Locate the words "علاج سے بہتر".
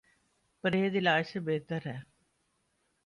0.95-1.85